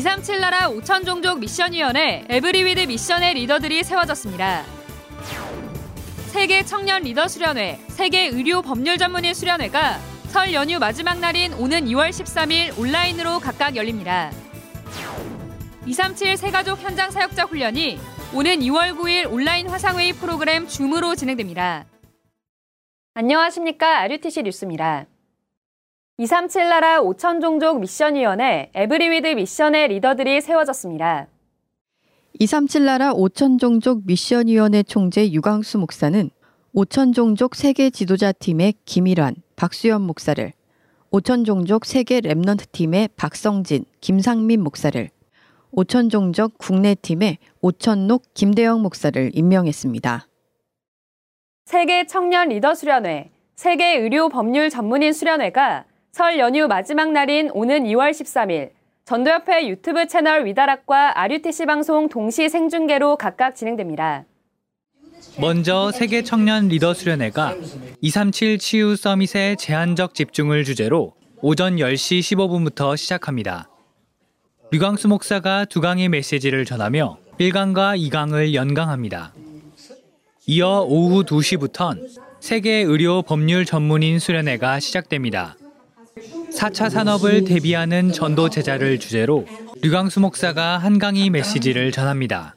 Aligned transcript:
237 0.00 0.40
나라 0.40 0.70
5천 0.70 1.04
종족 1.04 1.40
미션위원회 1.40 2.24
Every 2.26 2.56
With 2.56 2.80
Mission의 2.86 3.34
리더들이 3.34 3.84
세워졌습니다. 3.84 4.64
세계 6.28 6.64
청년 6.64 7.02
리더 7.02 7.28
수련회, 7.28 7.78
세계 7.88 8.28
의료 8.28 8.62
법률 8.62 8.96
전문의 8.96 9.34
수련회가 9.34 9.98
설 10.28 10.54
연휴 10.54 10.78
마지막 10.78 11.18
날인 11.18 11.52
오는 11.52 11.84
2월 11.84 12.08
13일 12.08 12.78
온라인으로 12.78 13.40
각각 13.40 13.76
열립니다. 13.76 14.30
237 15.84 16.38
세가족 16.38 16.78
현장 16.78 17.10
사역자 17.10 17.44
훈련이 17.44 18.00
오는 18.32 18.58
2월 18.60 18.96
9일 18.96 19.30
온라인 19.30 19.68
화상회의 19.68 20.14
프로그램 20.14 20.66
Zoom으로 20.66 21.14
진행됩니다. 21.14 21.84
안녕하십니까. 23.12 24.00
RUTC 24.00 24.44
뉴스입니다. 24.44 25.04
237 26.20 26.68
나라 26.68 27.00
5천 27.00 27.40
종족 27.40 27.80
미션위원회 27.80 28.70
Every 28.74 29.03
With 29.03 29.26
Mission의 29.26 29.88
리더들이 29.88 30.42
세워졌습니다. 30.42 31.28
237 32.38 32.84
나라 32.84 33.14
5천 33.14 33.58
종족 33.58 34.02
미션위원회 34.04 34.82
총재 34.82 35.30
유광수 35.30 35.78
목사는 35.78 36.28
5천 36.74 37.14
종족 37.14 37.54
세계 37.54 37.88
지도자 37.88 38.32
팀의 38.32 38.74
김일환, 38.84 39.36
박수현 39.56 40.02
목사를, 40.02 40.52
5천 41.10 41.46
종족 41.46 41.86
세계 41.86 42.20
Remnant 42.20 42.70
팀의 42.70 43.08
박성진, 43.16 43.86
김상민 44.02 44.62
목사를, 44.62 45.08
5천 45.72 46.10
종족 46.10 46.58
국내 46.58 46.94
팀의 46.96 47.38
오천록 47.62 48.24
김대영 48.34 48.82
목사를 48.82 49.30
임명했습니다. 49.32 50.26
세계 51.64 52.04
청년 52.04 52.50
리더 52.50 52.74
수련회, 52.74 53.30
세계 53.56 53.96
의료 53.96 54.28
법률 54.28 54.68
전문인 54.68 55.14
수련회가 55.14 55.86
설 56.12 56.38
연휴 56.38 56.66
마지막 56.66 57.12
날인 57.12 57.50
오는 57.54 57.84
2월 57.84 58.10
13일 58.10 58.70
전도협회 59.04 59.68
유튜브 59.68 60.06
채널 60.06 60.44
위다락과 60.44 61.18
RUTC 61.20 61.66
방송 61.66 62.08
동시 62.08 62.48
생중계로 62.48 63.16
각각 63.16 63.54
진행됩니다. 63.54 64.24
먼저 65.38 65.92
세계 65.92 66.22
청년 66.22 66.68
리더 66.68 66.94
수련회가 66.94 67.54
237 68.00 68.58
치유 68.58 68.96
서밋의 68.96 69.56
제한적 69.56 70.14
집중을 70.14 70.64
주제로 70.64 71.14
오전 71.42 71.76
10시 71.76 72.20
15분부터 72.20 72.96
시작합니다. 72.96 73.68
류광수 74.72 75.08
목사가 75.08 75.64
두 75.64 75.80
강의 75.80 76.08
메시지를 76.08 76.64
전하며 76.64 77.18
1강과 77.38 77.98
2강을 78.10 78.54
연강합니다. 78.54 79.32
이어 80.46 80.84
오후 80.88 81.24
2시부턴 81.24 82.06
세계 82.40 82.78
의료 82.78 83.22
법률 83.22 83.64
전문인 83.64 84.18
수련회가 84.18 84.80
시작됩니다. 84.80 85.56
4차 86.60 86.90
산업을 86.90 87.44
대비하는 87.44 88.12
전도 88.12 88.50
제자를 88.50 89.00
주제로 89.00 89.46
류광수 89.80 90.20
목사가 90.20 90.76
한 90.76 90.98
강의 90.98 91.30
메시지를 91.30 91.90
전합니다. 91.90 92.54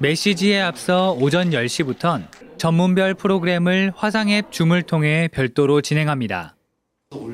메시지에 0.00 0.60
앞서 0.60 1.12
오전 1.12 1.50
10시부턴 1.50 2.26
전문별 2.58 3.14
프로그램을 3.14 3.92
화상 3.94 4.28
앱 4.30 4.50
줌을 4.50 4.82
통해 4.82 5.28
별도로 5.30 5.80
진행합니다. 5.80 6.56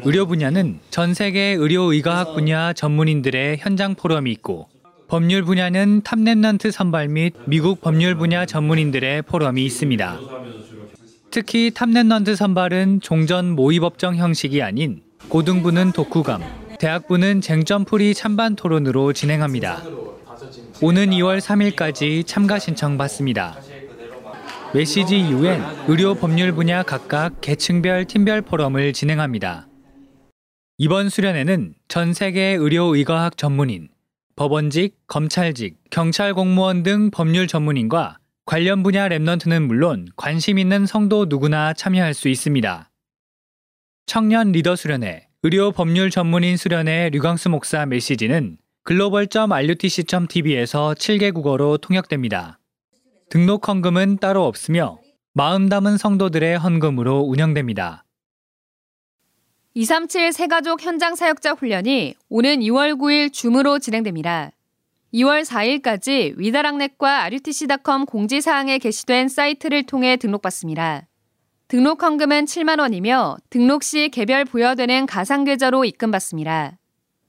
의료 0.04 0.26
분야는 0.26 0.80
전 0.90 1.14
세계 1.14 1.52
의료 1.52 1.90
의과학 1.90 2.34
분야 2.34 2.74
전문인들의 2.74 3.56
현장 3.56 3.94
포럼이 3.94 4.30
있고 4.32 4.68
법률 5.08 5.42
분야는 5.42 6.02
Top 6.02 6.23
Remnant 6.23 6.70
선발 6.70 7.08
및 7.08 7.32
미국 7.46 7.80
법률 7.80 8.14
분야 8.16 8.44
전문인들의 8.44 9.22
포럼이 9.22 9.64
있습니다. 9.64 10.20
특히 11.30 11.70
Top 11.70 11.90
Remnant 11.90 12.36
선발은 12.36 13.00
종전 13.00 13.52
모의법정 13.52 14.16
형식이 14.16 14.60
아닌 14.60 15.05
고등부는 15.28 15.92
독후감, 15.92 16.42
대학부는 16.78 17.40
쟁점풀이 17.40 18.14
찬반 18.14 18.54
토론으로 18.54 19.12
진행합니다. 19.12 19.82
오는 20.80 21.10
2월 21.10 21.40
3일까지 21.40 22.26
참가 22.26 22.58
신청 22.58 22.96
받습니다. 22.96 23.56
메시지 24.72 25.18
이후엔 25.18 25.62
의료 25.88 26.14
법률 26.14 26.52
분야 26.52 26.82
각각 26.82 27.40
계층별 27.40 28.04
팀별 28.04 28.42
포럼을 28.42 28.92
진행합니다. 28.92 29.66
이번 30.78 31.08
수련회는 31.08 31.74
전 31.88 32.12
세계 32.12 32.52
의료 32.52 32.94
의과학 32.94 33.36
전문인, 33.36 33.88
법원직, 34.36 34.96
검찰직, 35.06 35.78
경찰 35.90 36.34
공무원 36.34 36.82
등 36.82 37.10
법률 37.10 37.46
전문인과 37.46 38.18
관련 38.44 38.82
분야 38.82 39.08
랩넌트는 39.08 39.66
물론 39.66 40.06
관심 40.14 40.58
있는 40.58 40.86
성도 40.86 41.24
누구나 41.24 41.72
참여할 41.72 42.14
수 42.14 42.28
있습니다. 42.28 42.90
청년 44.06 44.52
리더 44.52 44.76
수련회, 44.76 45.26
의료 45.42 45.72
법률 45.72 46.10
전문인 46.10 46.56
수련회 46.56 47.10
류광수 47.10 47.50
목사 47.50 47.84
메시지는 47.86 48.56
글로벌.rutc.tv에서 48.84 50.94
7개 50.94 51.34
국어로 51.34 51.78
통역됩니다. 51.78 52.60
등록 53.28 53.66
헌금은 53.66 54.18
따로 54.18 54.46
없으며 54.46 55.00
마음 55.32 55.68
담은 55.68 55.98
성도들의 55.98 56.56
헌금으로 56.56 57.22
운영됩니다. 57.22 58.04
237 59.74 60.30
세가족 60.32 60.82
현장 60.82 61.16
사역자 61.16 61.54
훈련이 61.54 62.14
오는 62.28 62.60
2월 62.60 62.96
9일 62.96 63.32
Zoom으로 63.32 63.80
진행됩니다. 63.80 64.52
2월 65.14 65.44
4일까지 65.44 66.34
위다락넷과 66.36 67.24
RUTC.com 67.24 68.06
공지사항에 68.06 68.78
게시된 68.78 69.26
사이트를 69.28 69.82
통해 69.82 70.16
등록받습니다. 70.16 71.08
등록 71.68 72.04
헌금은 72.04 72.44
7만 72.44 72.78
원이며 72.78 73.38
등록 73.50 73.82
시 73.82 74.08
개별 74.08 74.44
부여되는 74.44 75.06
가상 75.06 75.42
계좌로 75.42 75.84
입금받습니다. 75.84 76.78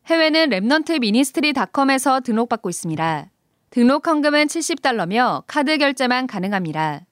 해외는 0.06 0.50
Remnant 0.52 1.00
Ministry닷컴에서 1.00 2.20
등록받고 2.20 2.70
있습니다. 2.70 3.31
등록 3.72 4.08
헌금은 4.08 4.46
70달러며 4.46 5.44
카드 5.48 5.75
결제만 5.80 6.28
가능합니다. 6.28 7.08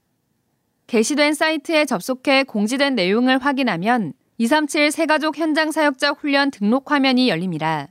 게시된 0.86 1.34
사이트에 1.34 1.86
접속해 1.86 2.44
공지된 2.44 2.94
내용을 2.94 3.40
확인하면 3.40 4.14
237 4.38 4.92
세가족 4.92 5.40
현장 5.40 5.72
사역자 5.72 6.12
훈련 6.12 6.52
등록 6.52 6.92
화면이 6.92 7.28
열립니다. 7.30 7.88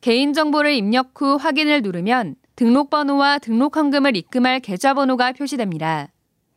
개인정보를 0.00 0.74
입력 0.74 1.20
후 1.20 1.34
확인을 1.34 1.82
누르면 1.82 2.36
등록번호와 2.54 3.38
등록 3.38 3.76
헌금을 3.76 4.14
입금할 4.14 4.60
계좌번호가 4.60 5.32
표시됩니다. 5.32 6.08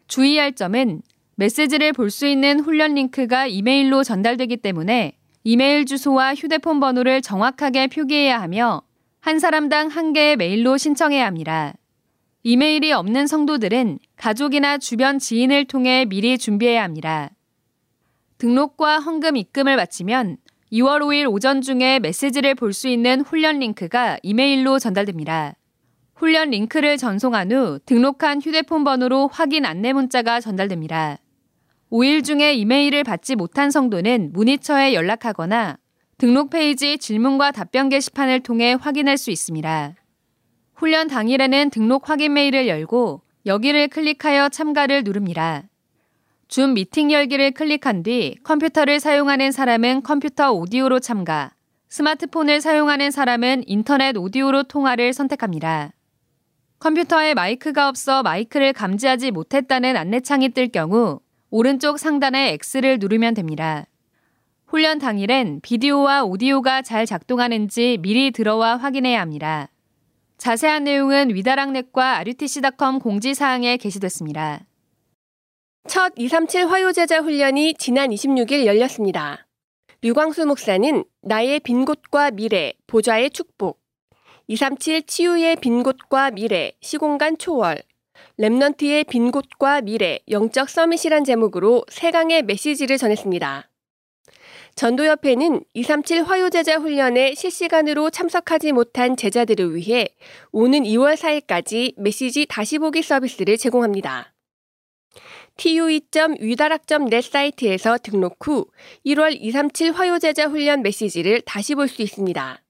주의할 0.07 0.53
점은 0.53 1.01
메시지를 1.35 1.93
볼 1.93 2.09
수 2.09 2.27
있는 2.27 2.59
훈련 2.59 2.93
링크가 2.93 3.47
이메일로 3.47 4.03
전달되기 4.03 4.57
때문에 4.57 5.13
이메일 5.43 5.85
주소와 5.85 6.35
휴대폰 6.35 6.79
번호를 6.79 7.21
정확하게 7.21 7.87
표기해야 7.87 8.39
하며 8.39 8.81
한 9.19 9.39
사람당 9.39 9.87
한 9.87 10.13
개의 10.13 10.35
메일로 10.37 10.77
신청해야 10.77 11.25
합니다. 11.25 11.73
이메일이 12.43 12.91
없는 12.91 13.25
성도들은 13.25 13.99
가족이나 14.17 14.77
주변 14.77 15.17
지인을 15.17 15.65
통해 15.65 16.05
미리 16.05 16.37
준비해야 16.37 16.83
합니다. 16.83 17.31
등록과 18.37 18.99
헌금 18.99 19.37
입금을 19.37 19.75
마치면 19.77 20.37
2월 20.71 21.01
5일 21.01 21.31
오전 21.31 21.61
중에 21.61 21.99
메시지를 21.99 22.55
볼 22.55 22.73
수 22.73 22.87
있는 22.87 23.21
훈련 23.21 23.59
링크가 23.59 24.17
이메일로 24.23 24.79
전달됩니다. 24.79 25.55
훈련 26.15 26.49
링크를 26.51 26.97
전송한 26.97 27.51
후 27.51 27.79
등록한 27.85 28.41
휴대폰 28.41 28.83
번호로 28.83 29.29
확인 29.29 29.65
안내 29.65 29.93
문자가 29.93 30.39
전달됩니다. 30.41 31.17
5일 31.93 32.23
중에 32.23 32.55
이메일을 32.55 33.03
받지 33.03 33.35
못한 33.35 33.69
성도는 33.69 34.31
문의처에 34.33 34.95
연락하거나 34.95 35.77
등록 36.17 36.49
페이지 36.49 36.97
질문과 36.97 37.51
답변 37.51 37.87
게시판을 37.89 38.39
통해 38.39 38.75
확인할 38.79 39.15
수 39.15 39.29
있습니다. 39.29 39.93
훈련 40.73 41.07
당일에는 41.07 41.69
등록 41.69 42.09
확인 42.09 42.33
메일을 42.33 42.67
열고 42.67 43.21
여기를 43.45 43.89
클릭하여 43.89 44.49
참가를 44.49 45.03
누릅니다. 45.03 45.65
줌 46.47 46.73
미팅 46.73 47.11
열기를 47.11 47.51
클릭한 47.51 48.01
뒤 48.01 48.37
컴퓨터를 48.43 48.99
사용하는 48.99 49.51
사람은 49.51 50.01
컴퓨터 50.01 50.51
오디오로 50.51 50.99
참가, 50.99 51.51
스마트폰을 51.89 52.59
사용하는 52.59 53.11
사람은 53.11 53.65
인터넷 53.67 54.17
오디오로 54.17 54.63
통화를 54.63 55.13
선택합니다. 55.13 55.91
컴퓨터에 56.79 57.35
마이크가 57.35 57.87
없어 57.87 58.23
마이크를 58.23 58.73
감지하지 58.73 59.29
못했다는 59.29 59.95
안내창이 59.95 60.49
뜰 60.49 60.69
경우 60.69 61.19
오른쪽 61.55 61.99
상단에 61.99 62.57
X를 62.59 62.97
누르면 62.97 63.35
됩니다. 63.35 63.85
훈련 64.65 64.97
당일엔 64.97 65.59
비디오와 65.61 66.23
오디오가 66.23 66.81
잘 66.81 67.05
작동하는지 67.05 67.99
미리 68.01 68.31
들어와 68.31 68.75
확인해야 68.75 69.21
합니다. 69.21 69.69
자세한 70.39 70.85
내용은 70.85 71.29
위다락넷과 71.35 72.17
RUTC.com 72.17 72.97
공지사항에 72.97 73.77
게시됐습니다. 73.77 74.65
첫 75.87 76.13
237 76.15 76.65
화요제자 76.71 77.19
훈련이 77.19 77.75
지난 77.75 78.09
26일 78.09 78.65
열렸습니다. 78.65 79.45
류광수 80.01 80.47
목사는 80.47 81.03
나의 81.21 81.59
빈 81.59 81.85
곳과 81.85 82.31
미래, 82.31 82.73
보좌의 82.87 83.29
축복, 83.29 83.79
237 84.47 85.03
치유의 85.03 85.57
빈 85.57 85.83
곳과 85.83 86.31
미래, 86.31 86.71
시공간 86.81 87.37
초월, 87.37 87.83
Remnant의 88.39 89.07
빈 89.07 89.31
곳과 89.31 89.81
미래, 89.81 90.19
영적 90.29 90.67
summit이란 90.69 91.23
제목으로 91.23 91.85
세강의 91.89 92.43
메시지를 92.43 92.97
전했습니다. 92.97 93.69
전도협회는 94.75 95.63
237 95.75 96.23
화요제자 96.23 96.77
훈련에 96.77 97.35
실시간으로 97.35 98.09
참석하지 98.09 98.71
못한 98.71 99.15
제자들을 99.15 99.75
위해 99.75 100.07
오는 100.51 100.81
2월 100.81 101.15
4일까지 101.15 101.93
메시지 101.97 102.47
다시 102.47 102.79
보기 102.79 103.03
서비스를 103.03 103.57
제공합니다. 103.57 104.33
tue.위다락.net 105.57 107.29
사이트에서 107.29 107.99
등록 107.99 108.47
후 108.47 108.65
1월 109.05 109.37
237 109.39 109.91
화요제자 109.91 110.47
훈련 110.47 110.81
메시지를 110.81 111.41
다시 111.41 111.75
볼 111.75 111.87
수 111.87 112.01
있습니다. 112.01 112.63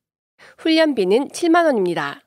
훈련비는 0.58 1.30
7만 1.30 1.64
원입니다. 1.64 2.22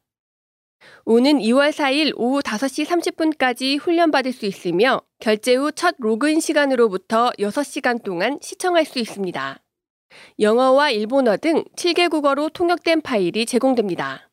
오는 1.05 1.39
2월 1.39 1.71
4일 1.71 2.13
오후 2.17 2.41
5시 2.41 2.85
30분까지 2.87 3.79
훈련받을 3.81 4.33
수 4.33 4.47
있으며 4.47 5.01
결제 5.21 5.55
후 5.55 5.71
첫 5.73 5.95
로그인 5.99 6.41
시간으로부터 6.41 7.31
6시간 7.39 8.03
동안 8.03 8.39
시청할 8.43 8.85
수 8.85 8.99
있습니다. 8.99 9.61
영어와 10.41 10.91
일본어 10.91 11.37
등 11.37 11.65
7개 11.77 12.11
국어로 12.11 12.49
통역된 12.49 13.03
파일이 13.03 13.47
제공됩니다. 13.47 14.29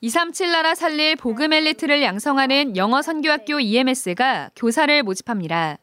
237 0.00 0.52
나라 0.52 0.74
살릴 0.74 1.16
복음 1.16 1.52
엘리트를 1.52 2.02
양성하는 2.02 2.76
영어 2.76 3.00
선교학교 3.02 3.60
EMS가 3.60 4.50
교사를 4.54 5.02
모집합니다. 5.02 5.78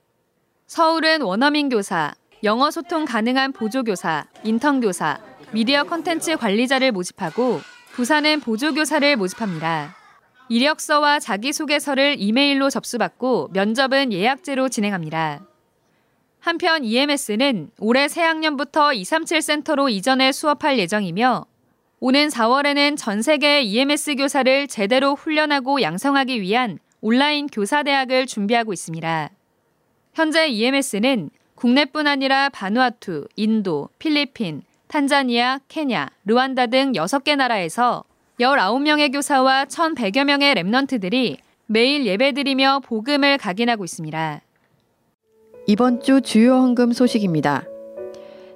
서울은 0.67 1.21
원어민 1.21 1.69
교사, 1.69 2.13
영어 2.43 2.69
소통 2.71 3.05
가능한 3.05 3.53
보조교사, 3.53 4.27
인턴 4.43 4.81
교사, 4.81 5.19
미디어 5.51 5.83
컨텐츠 5.83 6.37
관리자를 6.37 6.91
모집하고 6.91 7.61
부산은 7.93 8.39
보조교사를 8.39 9.15
모집합니다. 9.17 9.95
이력서와 10.49 11.19
자기소개서를 11.19 12.15
이메일로 12.17 12.71
접수받고 12.71 13.51
면접은 13.53 14.11
예약제로 14.11 14.67
진행합니다. 14.67 15.41
한편 16.39 16.83
EMS는 16.83 17.69
올해 17.77 18.07
새학년부터 18.07 18.93
237 18.93 19.43
센터로 19.43 19.89
이전해 19.89 20.31
수업할 20.31 20.79
예정이며 20.79 21.45
오는 21.99 22.27
4월에는 22.29 22.97
전 22.97 23.21
세계 23.21 23.61
EMS 23.61 24.15
교사를 24.15 24.67
제대로 24.67 25.13
훈련하고 25.13 25.83
양성하기 25.83 26.41
위한 26.41 26.79
온라인 26.99 27.45
교사대학을 27.45 28.25
준비하고 28.25 28.73
있습니다. 28.73 29.29
현재 30.15 30.47
EMS는 30.47 31.29
국내뿐 31.53 32.07
아니라 32.07 32.49
바누아투, 32.49 33.27
인도, 33.35 33.89
필리핀, 33.99 34.63
탄자니아, 34.93 35.61
케냐, 35.69 36.07
르완다 36.23 36.67
등 36.67 36.91
6개 36.91 37.35
나라에서 37.35 38.03
19명의 38.39 39.11
교사와 39.11 39.65
1,100여 39.65 40.23
명의 40.23 40.53
랩넌트들이 40.53 41.37
매일 41.65 42.05
예배드리며 42.05 42.81
복음을 42.85 43.39
각인하고 43.39 43.85
있습니다. 43.85 44.41
이번 45.65 45.99
주 45.99 46.21
주요 46.21 46.57
헌금 46.57 46.91
소식입니다. 46.93 47.63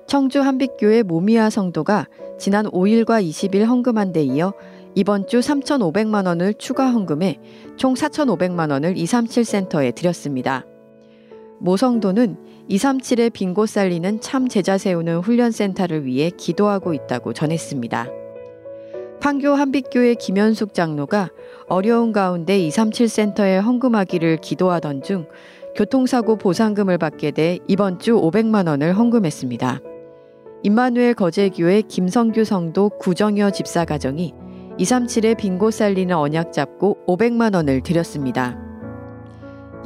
청주 0.06 0.42
한빛교회 0.42 1.02
모미아 1.02 1.50
성도가 1.50 2.06
지난 2.38 2.68
5일과 2.68 3.28
20일 3.28 3.66
헌금한 3.66 4.14
데 4.14 4.22
이어 4.22 4.54
이번 4.94 5.26
주 5.26 5.40
3,500만 5.40 6.28
원을 6.28 6.54
추가 6.60 6.92
헌금해 6.92 7.40
총 7.78 7.96
4,500만 7.96 8.70
원을 8.70 8.96
237 8.96 9.44
센터에 9.44 9.90
드렸습니다. 9.90 10.66
모 11.60 11.76
성도는 11.78 12.38
237의 12.70 13.34
빈곳 13.34 13.70
살리는 13.70 14.22
참 14.22 14.48
제자 14.48 14.78
세우는 14.78 15.20
훈련센터를 15.20 16.06
위해 16.06 16.30
기도하고 16.30 16.94
있다고 16.94 17.34
전했습니다. 17.34 18.08
판교 19.20 19.50
한빛교회 19.50 20.16
김현숙 20.16 20.74
장로가 20.74 21.30
어려운 21.68 22.12
가운데 22.12 22.60
237 22.60 23.10
센터에 23.10 23.58
헌금하기를 23.58 24.38
기도하던 24.38 25.02
중 25.02 25.28
교통사고 25.76 26.38
보상금을 26.38 26.98
받게 26.98 27.32
돼 27.32 27.60
이번 27.68 28.00
주 28.00 28.14
500만 28.14 28.68
원을 28.68 28.94
헌금했습니다. 28.94 29.82
임마누엘 30.64 31.14
거제교회 31.14 31.82
김성규 31.82 32.44
성도 32.44 32.90
구정여 32.90 33.52
집사 33.52 33.86
가정이 33.86 34.34
237의 34.80 35.38
빈곳 35.38 35.74
살리는 35.74 36.16
언약 36.16 36.54
잡고 36.54 37.00
500만 37.08 37.56
원을 37.56 37.82
드렸습니다. 37.82 38.67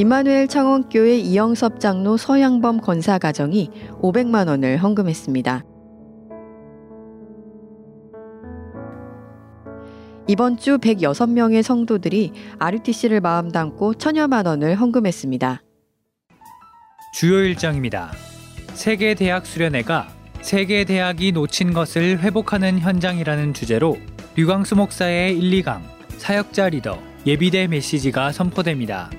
임마누엘 0.02 0.48
창원교회 0.48 1.16
이영섭 1.18 1.80
장로 1.80 2.18
서양범 2.18 2.82
권사 2.82 3.20
가정이 3.20 3.70
500만 4.02 4.48
원을 4.48 4.78
헌금했습니다. 4.78 5.64
이번 10.28 10.58
주 10.58 10.80
106명의 10.80 11.62
성도들이 11.62 12.32
RUTC를 12.58 13.22
마음 13.22 13.52
담고 13.52 13.94
천여만 13.94 14.48
원을 14.48 14.74
헌금했습니다. 14.74 15.62
주요 17.14 17.44
일정입니다. 17.44 18.12
세계 18.74 19.14
대학 19.14 19.46
수련회가 19.46 20.08
세계 20.42 20.84
대학이 20.84 21.32
놓친 21.32 21.74
것을 21.74 22.18
회복하는 22.22 22.80
현장이라는 22.80 23.54
주제로 23.54 23.98
류광수 24.36 24.76
목사의 24.78 25.38
1, 25.38 25.62
2강, 25.62 25.82
사역자 26.18 26.70
리더, 26.70 26.98
예비대 27.28 27.68
메시지가 27.68 28.32
선포됩니다. 28.32 29.12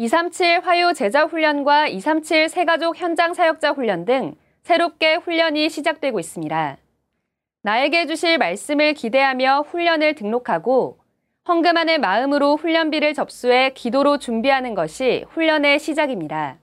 237 0.00 0.60
화요 0.60 0.92
제자 0.92 1.24
훈련과 1.24 1.88
237 1.88 2.48
세가족 2.48 2.96
현장 3.00 3.34
사역자 3.34 3.72
훈련 3.72 4.04
등 4.04 4.36
새롭게 4.62 5.16
훈련이 5.16 5.68
시작되고 5.68 6.20
있습니다. 6.20 6.76
나에게 7.62 8.06
주실 8.06 8.38
말씀을 8.38 8.94
기대하며 8.94 9.64
훈련을 9.66 10.14
등록하고 10.14 10.98
헌금하는 11.48 12.00
마음으로 12.00 12.54
훈련비를 12.54 13.12
접수해 13.12 13.70
기도로 13.70 14.18
준비하는 14.18 14.76
것이 14.76 15.24
훈련의 15.30 15.80
시작입니다. 15.80 16.58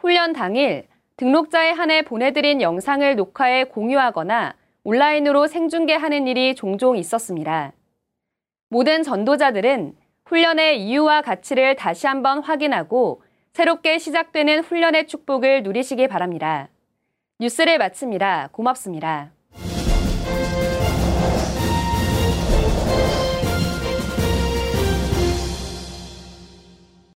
훈련 0.00 0.32
당일 0.32 0.88
등록자에 1.18 1.70
한해 1.70 2.02
보내드린 2.02 2.60
영상을 2.60 3.14
녹화해 3.14 3.64
공유하거나 3.64 4.56
온라인으로 4.82 5.46
생중계하는 5.46 6.26
일이 6.26 6.56
종종 6.56 6.96
있었습니다. 6.96 7.72
모든 8.70 9.04
전도자들은 9.04 10.07
훈련의 10.28 10.82
이유와 10.82 11.22
가치를 11.22 11.74
다시 11.76 12.06
한번 12.06 12.42
확인하고 12.42 13.22
새롭게 13.54 13.98
시작되는 13.98 14.60
훈련의 14.60 15.08
축복을 15.08 15.62
누리시기 15.62 16.06
바랍니다. 16.06 16.68
뉴스를 17.40 17.78
마칩니다. 17.78 18.50
고맙습니다. 18.52 19.37